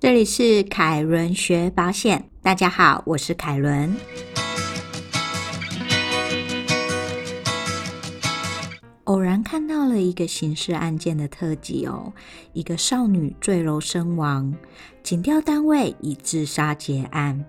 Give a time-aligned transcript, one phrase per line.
[0.00, 3.96] 这里是凯伦学保险，大家好，我是凯伦。
[9.04, 12.12] 偶然看到了一个刑事案件的特辑哦，
[12.52, 14.54] 一个少女坠楼身亡，
[15.02, 17.44] 警调单位以自杀结案，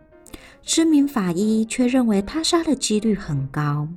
[0.63, 3.88] 知名法医却认为他杀的几率很高。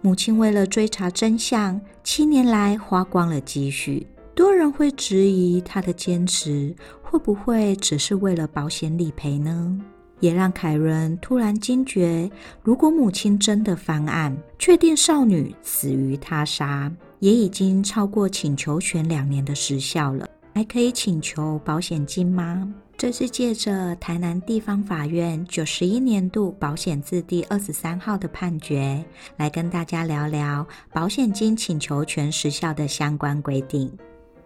[0.00, 4.06] 母亲为了追查真相，七年来花光了积蓄。
[4.34, 6.74] 多人会质疑他的坚持
[7.12, 9.78] 会不会只是为了保险理赔呢？
[10.20, 12.30] 也让凯伦突然惊觉：
[12.62, 22.66] 如果母亲真的翻案，确定少女死于他杀，也已经超过请求权两年的时效了，还可以请求保险金吗？
[22.96, 29.04] 这是借着台南地方法院九十一年度保险字第二十三号的判决，
[29.36, 33.92] 来跟大家聊聊保险金请求权时效的相关规定。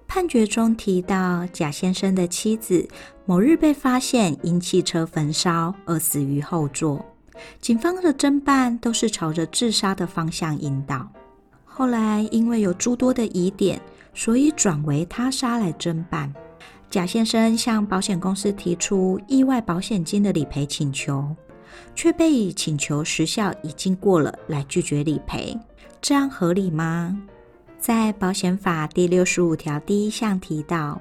[0.09, 2.89] 判决中提到，贾先生的妻子
[3.25, 7.05] 某日被发现因汽车焚烧而死于后座。
[7.61, 11.07] 警方的侦办都是朝着自杀的方向引导。
[11.65, 13.81] 后来因为有诸多的疑点，
[14.15, 16.33] 所以转为他杀来侦办。
[16.89, 21.37] 贾先生向保险公司提出意外保险金的理赔请求，
[21.95, 25.59] 却被以请求时效已经过了来拒绝理赔，
[26.01, 27.15] 这样合理吗？
[27.79, 31.01] 在保险法第六十五条第一项提到，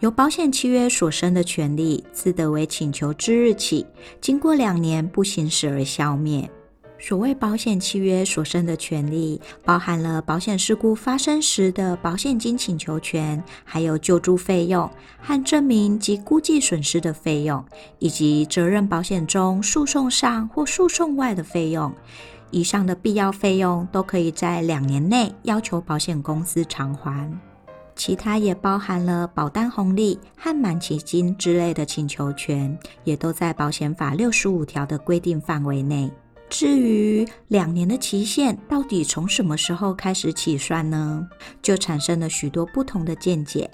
[0.00, 3.84] 由保险契约所生的权利，自得为请求之日起，
[4.20, 6.48] 经过两年不行使而消灭。
[6.96, 14.88] 所谓保险契约所生的权利，包含了保险事故发生时的保险金请求权，还有救助费用
[15.20, 17.62] 和证明及估计损失的费用，
[17.98, 21.92] 以及责任保险中诉讼上或诉讼外的费用。
[22.50, 27.30] 以上的必要费用都可以在两年内要求保险公司偿还，
[27.96, 36.10] 其他也包含了保单红利和满期金之类的请求权，也都在保险法六十五条的规定范围内。
[36.48, 41.26] 至于两年的期限到底从什么时候开始起算呢？
[41.60, 43.68] 就产生了许多不同的见解。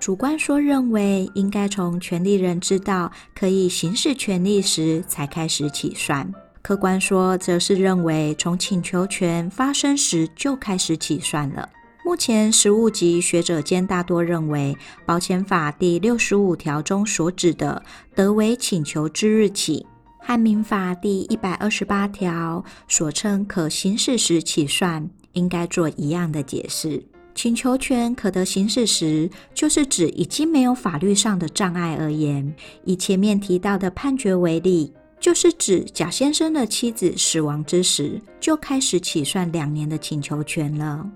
[0.00, 6.30] 主观说认为应该从权利人知道可以行使权利时才开始起算。
[6.64, 11.68] 客观说，则是认为从请求权发生时就开始起算了。
[12.02, 17.82] 目前，实务及学者间大多认为，保险法第六十五条中所指的
[18.16, 19.84] “得为请求之日起”，
[20.18, 27.04] 和民法第一百二十八条所称“可行使时起算”，应该做一样的解释。
[27.34, 32.54] 请求权可得行使时，就是指已经没有法律上的障碍而言。
[32.84, 34.94] 以前面提到的判决为例。
[35.24, 41.08] 就是指贾先生的妻子死亡之时，就开始起算两年的请求权了。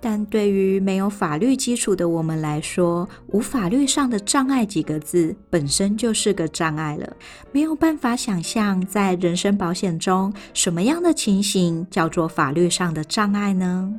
[0.00, 7.16] 但对于没有法律基础的我们来说，无法律上的障碍几个字本身就是个障碍了，
[7.50, 13.92] 没有办法想象在人身保险中什么样的情形叫做法律上的障碍呢？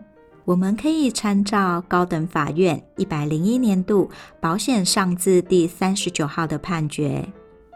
[0.45, 7.27] 我们可以参照高等法院一百零一年度保险上字第三十九号的判决。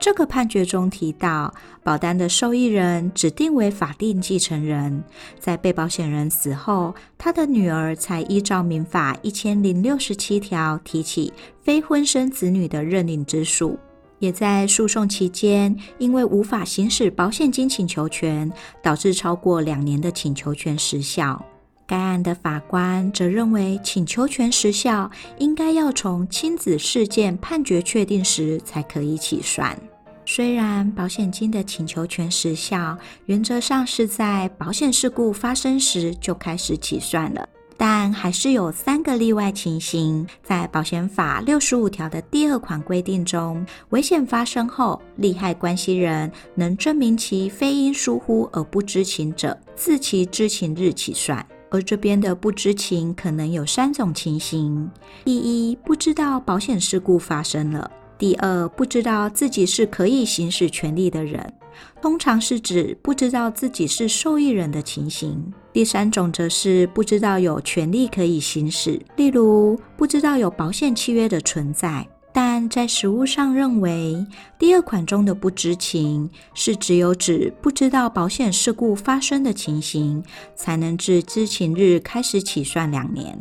[0.01, 1.53] 这个判决中提到，
[1.83, 5.03] 保单的受益人指定为法定继承人，
[5.39, 11.31] 在被保险人死后，他的女儿才依照民法一千零六十七条提起
[11.61, 13.77] 非婚生子女的认领之诉。
[14.17, 18.51] 也在诉讼期间，因为无法行使保险金请求权，
[18.81, 21.45] 导致超过两年的请求权时效。
[21.85, 29.77] 该案的法官则认为，请求权时效应该要从亲子事件判决确定时才可以起算。
[30.25, 40.25] 虽然保险金的请求权时效原则上是在保险事故发生时就开始起算了，但还是有三个例外情形。
[40.43, 51.45] 在保险法六十五条的第二款规定中，危险发生后，利害关系人能证明其非因疏忽而不知情者，自其知情日起算。
[51.71, 54.89] 而这边的不知情可能有三种情形：
[55.23, 57.89] 第一，不知道保险事故发生了；
[58.21, 61.51] 第二，不知道自己是可以行使权利的人，
[61.99, 65.31] 通常是指不知道自己是受益人的情形；
[65.73, 72.07] 第三种则是不知道有权利可以行使，例如不知道有保险契约的存在。
[72.31, 74.23] 但在实务上认为，
[74.59, 80.23] 第二款中的不知情是只有指不知道保险事故发生的情形，
[80.55, 83.35] 才能自知情日开始起算两年。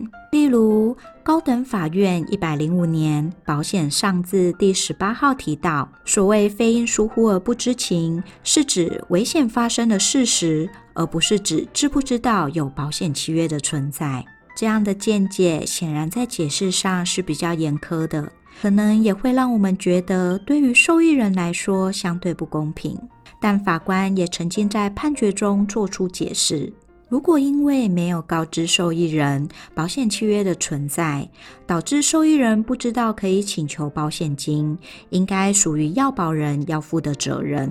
[0.50, 14.24] 如，高等法院一百零五年保险上字第十八号提到，所谓非因疏忽而不知情，是指危险发生的事实，而不是指知不知道有保险契约的存在。
[14.56, 18.32] 这样的见解显然在解释上是比较严苛的。
[18.60, 22.98] 可能也会让我们觉得对于受益人来说相对不公平。
[23.40, 26.70] 但法官也曾经在判决中做出解释：
[27.10, 31.28] 如果因为没有告知受益人保险契约的存在，
[31.66, 34.78] 导致受益人不知道可以请求保险金，
[35.08, 37.70] 应该属于要保人要负的责任。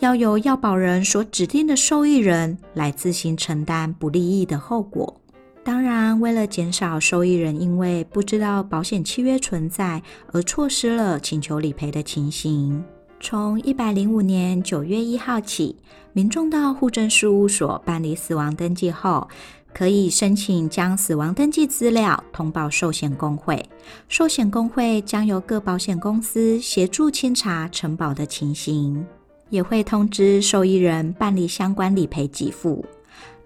[0.00, 5.18] 要由要保人所指定的受益人来自行承担不利益的后果。
[5.64, 10.02] 当然，为了减少受益人因为不知道保险契约存在
[10.32, 12.82] 而错失了请求理赔的情形，
[13.22, 15.76] 从一百零五年九月一号起，
[16.14, 19.28] 民众到户政事务所办理死亡登记后，
[19.74, 23.62] 可以申请将死亡登记资料通报寿险公会，
[24.08, 29.04] 寿险公会将由各保险公司协助清查承保的情形。
[29.50, 32.84] 也会通知受益人办理相关理赔给付，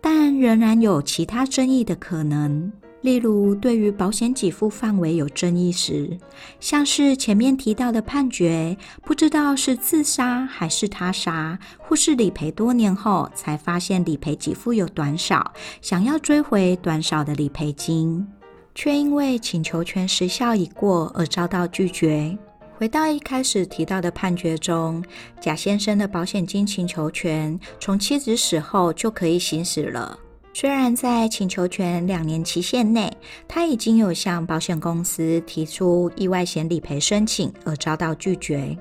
[0.00, 2.70] 但仍然有其他争议的可能。
[3.04, 6.18] 例如，对于保险给付范围有争议时，
[6.58, 15.52] 像是前面提到的判决，不知道是自杀还是他杀，或是理赔多年后才发现理赔给付有短少，
[15.82, 18.26] 想要追回短少的理赔金，
[18.74, 22.34] 却因为请求权时效已过而遭到拒绝。
[22.78, 25.04] 回到一开始提到的判决中，
[25.42, 30.18] 贾先生的保险金请求权从妻子死后就可以行使了。
[30.56, 33.12] 虽然在请求权两年期限内，
[33.48, 38.78] 他已经有向保险公司提出意外险理赔申请而遭到拒绝，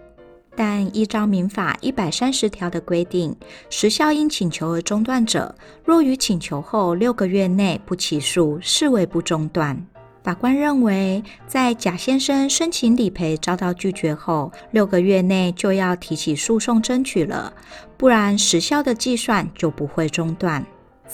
[0.56, 3.36] 但依照民法一百三十条的规定，
[3.72, 5.54] 时效因请求而中断者，
[5.84, 9.84] 若于请求后六个月内不起诉，视为不中断。
[10.24, 17.52] 法官认为，在贾先生申请理赔遭到拒绝后，六个月内就要提起诉讼争取了，
[17.98, 20.64] 不然时效的计算就不会中断。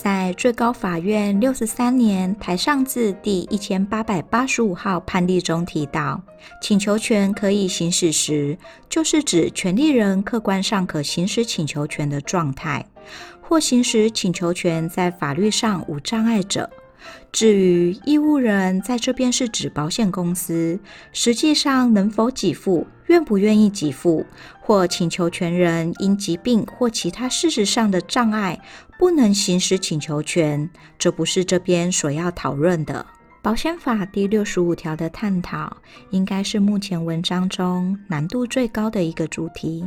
[0.02, 6.22] 在最高法院六十三年台上字第一千八百八十五号判例中提到，
[6.62, 8.58] 请求权可以行使时，
[8.88, 12.86] 就是指权利人客观上可行使请求权的状态，
[13.42, 16.70] 或行使请求权在法律上无障碍者。
[17.32, 20.80] 至于义务人在这边是指保险公司，
[21.12, 24.26] 实际上能否给付、愿不愿意给付，
[24.60, 28.60] 或请求权人因疾病或其他事实上的障碍
[28.98, 33.06] 不能行使请求权，这不是这边所要讨论的。
[33.42, 35.78] 保险法第六十五条的探讨，
[36.10, 39.86] 应该是目前文章中难度最高的一个主题。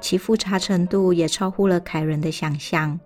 [0.00, 2.98] 其复杂程度也超乎了凯伦的想象。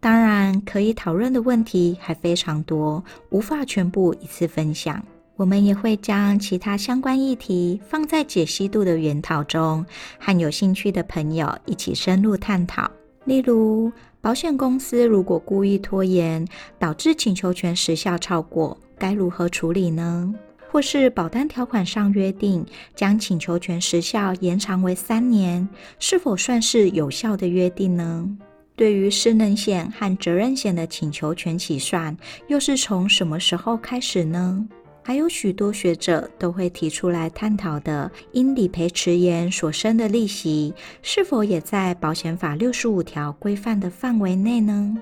[0.00, 5.02] 当然，可以讨论的问题还非常多，无法全部一次分享。
[5.36, 9.86] 我们也会将其他相关议题放在解析度的研讨中，
[10.18, 12.90] 和有兴趣的朋友一起深入探讨。
[13.24, 13.90] 例如，
[14.20, 16.46] 保险公司如果故意拖延，
[16.78, 20.34] 导致请求权时效超过，该如何处理呢？
[20.70, 22.64] 或是保单条款上约定
[22.94, 25.68] 将请求权时效延长为三年，
[25.98, 28.28] 是否算是有效的约定呢？
[28.76, 34.64] 对于失能险和责任险的请求权起算，又是从什么时候开始呢？
[35.02, 40.72] 还有许多学者都会提出来探讨的，因理赔迟延所生的利息，
[41.02, 44.96] 是否也在保险法六十五条规范的范围内呢？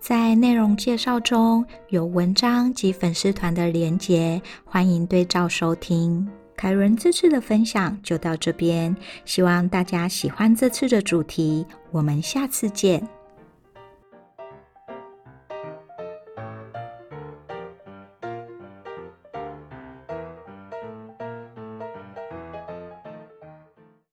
[0.00, 6.26] 在内容介绍中有文章及粉丝团的连结，欢迎对照收听。
[6.56, 13.06] 凯伦这次的分享就到这边，希望大家喜欢这次的主题，我们下次见。